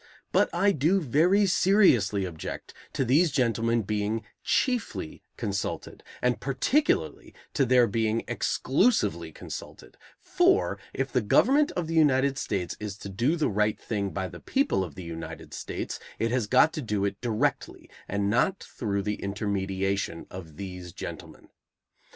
[0.31, 7.67] But I do very seriously object to these gentlemen being chiefly consulted, and particularly to
[7.67, 13.35] their being exclusively consulted, for, if the government of the United States is to do
[13.35, 17.05] the right thing by the people of the United States, it has got to do
[17.05, 21.49] it directly and not through the intermediation of these gentlemen.